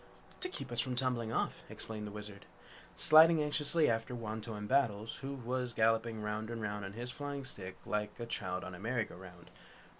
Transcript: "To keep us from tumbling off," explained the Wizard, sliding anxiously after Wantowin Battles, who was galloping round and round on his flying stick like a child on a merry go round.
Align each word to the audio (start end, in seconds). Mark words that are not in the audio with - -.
"To 0.39 0.49
keep 0.49 0.71
us 0.71 0.79
from 0.79 0.95
tumbling 0.95 1.31
off," 1.31 1.61
explained 1.69 2.07
the 2.07 2.11
Wizard, 2.11 2.47
sliding 2.95 3.39
anxiously 3.39 3.87
after 3.87 4.15
Wantowin 4.15 4.65
Battles, 4.65 5.17
who 5.17 5.35
was 5.35 5.73
galloping 5.75 6.23
round 6.23 6.49
and 6.49 6.59
round 6.59 6.83
on 6.85 6.93
his 6.93 7.11
flying 7.11 7.43
stick 7.43 7.77
like 7.85 8.19
a 8.19 8.25
child 8.25 8.63
on 8.63 8.73
a 8.73 8.79
merry 8.79 9.05
go 9.05 9.15
round. 9.15 9.51